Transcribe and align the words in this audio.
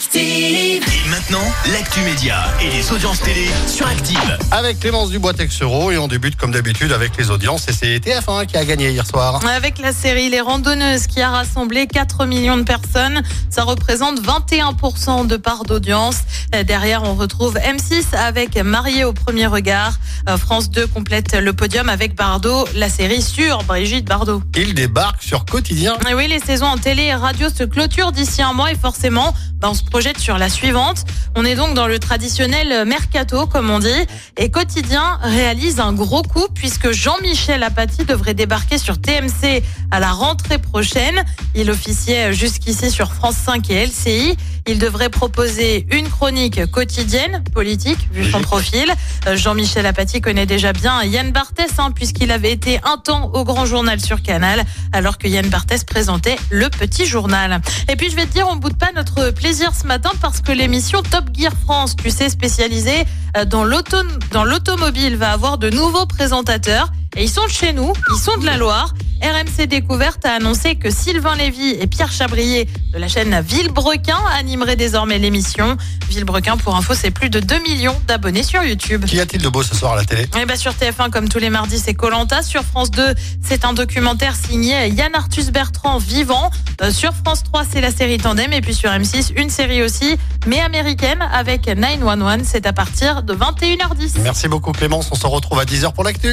Active. 0.00 0.82
Et 1.04 1.08
maintenant, 1.10 1.44
l'actu 1.72 2.00
média 2.00 2.46
et 2.62 2.70
les 2.70 2.90
audiences 2.90 3.20
télé 3.20 3.46
sur 3.66 3.86
Active. 3.86 4.38
Avec 4.50 4.80
Clémence 4.80 5.10
Dubois-Texero 5.10 5.90
et 5.90 5.98
on 5.98 6.08
débute 6.08 6.36
comme 6.36 6.52
d'habitude 6.52 6.90
avec 6.92 7.18
les 7.18 7.30
audiences 7.30 7.68
et 7.68 7.74
c'est 7.74 7.98
TF1 7.98 8.46
qui 8.46 8.56
a 8.56 8.64
gagné 8.64 8.92
hier 8.92 9.06
soir. 9.06 9.44
Avec 9.46 9.78
la 9.78 9.92
série 9.92 10.30
Les 10.30 10.40
Randonneuses 10.40 11.06
qui 11.06 11.20
a 11.20 11.28
rassemblé 11.28 11.86
4 11.86 12.24
millions 12.24 12.56
de 12.56 12.62
personnes, 12.62 13.20
ça 13.50 13.64
représente 13.64 14.22
21% 14.22 15.26
de 15.26 15.36
part 15.36 15.64
d'audience. 15.64 16.20
Derrière, 16.66 17.02
on 17.02 17.14
retrouve 17.14 17.56
M6 17.56 18.16
avec 18.16 18.56
Marié 18.56 19.04
au 19.04 19.12
premier 19.12 19.48
regard. 19.48 19.98
Euh, 20.30 20.38
France 20.38 20.70
2 20.70 20.86
complète 20.86 21.34
le 21.34 21.52
podium 21.52 21.90
avec 21.90 22.14
Bardot, 22.14 22.66
la 22.74 22.88
série 22.88 23.20
sur 23.20 23.64
Brigitte 23.64 24.06
Bardot. 24.06 24.42
Il 24.56 24.72
débarque 24.72 25.22
sur 25.22 25.44
Quotidien. 25.44 25.98
Et 26.08 26.14
oui, 26.14 26.26
les 26.26 26.40
saisons 26.40 26.66
en 26.66 26.78
télé 26.78 27.02
et 27.02 27.14
radio 27.14 27.48
se 27.54 27.64
clôturent 27.64 28.12
d'ici 28.12 28.40
un 28.40 28.54
mois 28.54 28.72
et 28.72 28.76
forcément, 28.76 29.34
bah, 29.60 29.68
on 29.70 29.74
se 29.74 29.84
projette 29.90 30.18
sur 30.18 30.38
la 30.38 30.48
suivante. 30.48 31.04
On 31.34 31.44
est 31.44 31.56
donc 31.56 31.74
dans 31.74 31.88
le 31.88 31.98
traditionnel 31.98 32.86
mercato, 32.86 33.46
comme 33.46 33.70
on 33.70 33.80
dit. 33.80 33.88
Et 34.36 34.50
Quotidien 34.50 35.18
réalise 35.22 35.80
un 35.80 35.92
gros 35.92 36.22
coup 36.22 36.46
puisque 36.54 36.92
Jean-Michel 36.92 37.62
Apathy 37.62 38.04
devrait 38.04 38.34
débarquer 38.34 38.78
sur 38.78 39.00
TMC 39.00 39.62
à 39.90 39.98
la 39.98 40.12
rentrée 40.12 40.58
prochaine. 40.58 41.24
Il 41.54 41.70
officiait 41.70 42.32
jusqu'ici 42.32 42.90
sur 42.90 43.12
France 43.12 43.36
5 43.44 43.68
et 43.70 43.86
LCI. 43.86 44.36
Il 44.66 44.78
devrait 44.78 45.08
proposer 45.08 45.86
une 45.90 46.08
chronique 46.08 46.70
quotidienne, 46.70 47.42
politique, 47.52 48.08
vu 48.12 48.30
son 48.30 48.40
profil. 48.40 48.86
Euh, 49.26 49.36
Jean-Michel 49.36 49.86
Apathy 49.86 50.20
connaît 50.20 50.46
déjà 50.46 50.72
bien 50.72 51.02
Yann 51.02 51.32
Barthès, 51.32 51.70
hein, 51.78 51.90
puisqu'il 51.92 52.30
avait 52.30 52.52
été 52.52 52.78
un 52.84 52.98
temps 52.98 53.30
au 53.32 53.44
Grand 53.44 53.66
Journal 53.66 54.00
sur 54.00 54.22
Canal, 54.22 54.62
alors 54.92 55.18
que 55.18 55.26
Yann 55.26 55.48
Barthès 55.48 55.82
présentait 55.84 56.36
le 56.50 56.68
Petit 56.68 57.06
Journal. 57.06 57.60
Et 57.88 57.96
puis 57.96 58.10
je 58.10 58.16
vais 58.16 58.26
te 58.26 58.32
dire, 58.32 58.46
on 58.48 58.56
boude 58.56 58.76
pas 58.76 58.90
notre 58.94 59.30
plaisir 59.30 59.74
ce 59.80 59.86
matin 59.86 60.10
parce 60.20 60.40
que 60.40 60.52
l'émission 60.52 61.02
Top 61.02 61.24
Gear 61.32 61.52
France, 61.64 61.96
tu 61.96 62.10
sais, 62.10 62.28
spécialisée 62.28 63.04
euh, 63.36 63.44
dans 63.44 63.64
l'auto- 63.64 63.96
dans 64.32 64.44
l'automobile, 64.44 65.16
va 65.16 65.30
avoir 65.32 65.58
de 65.58 65.70
nouveaux 65.70 66.06
présentateurs. 66.06 66.90
Et 67.16 67.24
ils 67.24 67.30
sont 67.30 67.44
de 67.44 67.50
chez 67.50 67.72
nous, 67.72 67.92
ils 68.12 68.20
sont 68.20 68.36
de 68.38 68.46
la 68.46 68.56
Loire. 68.56 68.94
RMC 69.22 69.66
Découverte 69.66 70.24
a 70.24 70.32
annoncé 70.32 70.76
que 70.76 70.90
Sylvain 70.90 71.36
Lévy 71.36 71.76
et 71.78 71.86
Pierre 71.86 72.10
Chabrier 72.10 72.66
de 72.92 72.98
la 72.98 73.06
chaîne 73.06 73.38
Villebrequin 73.42 74.16
animeraient 74.38 74.76
désormais 74.76 75.18
l'émission. 75.18 75.76
Villebrequin, 76.08 76.56
pour 76.56 76.74
info, 76.74 76.94
c'est 76.94 77.10
plus 77.10 77.28
de 77.28 77.38
2 77.38 77.58
millions 77.58 78.00
d'abonnés 78.06 78.42
sur 78.42 78.62
YouTube. 78.62 79.04
Qu'y 79.04 79.20
a-t-il 79.20 79.42
de 79.42 79.48
beau 79.48 79.62
ce 79.62 79.74
soir 79.76 79.92
à 79.92 79.96
la 79.96 80.04
télé? 80.04 80.26
Et 80.40 80.46
bah 80.46 80.56
sur 80.56 80.72
TF1, 80.72 81.10
comme 81.10 81.28
tous 81.28 81.38
les 81.38 81.50
mardis, 81.50 81.78
c'est 81.78 81.92
Colanta. 81.92 82.42
Sur 82.42 82.62
France 82.62 82.90
2, 82.92 83.14
c'est 83.42 83.66
un 83.66 83.74
documentaire 83.74 84.34
signé 84.34 84.88
Yann 84.88 85.14
Arthus 85.14 85.50
Bertrand, 85.52 85.98
vivant. 85.98 86.50
Euh, 86.80 86.90
sur 86.90 87.12
France 87.12 87.42
3, 87.44 87.64
c'est 87.70 87.82
la 87.82 87.90
série 87.90 88.16
Tandem. 88.16 88.52
Et 88.54 88.62
puis 88.62 88.74
sur 88.74 88.90
M6, 88.90 89.32
une 89.36 89.50
série 89.50 89.82
aussi, 89.82 90.16
mais 90.46 90.60
américaine, 90.60 91.20
avec 91.30 91.66
911. 91.66 92.40
C'est 92.44 92.66
à 92.66 92.72
partir 92.72 93.22
de 93.22 93.34
21h10. 93.34 94.20
Merci 94.22 94.48
beaucoup 94.48 94.72
Clémence, 94.72 95.08
on 95.12 95.16
se 95.16 95.26
retrouve 95.26 95.60
à 95.60 95.64
10h 95.64 95.92
pour 95.92 96.04
l'actu. 96.04 96.32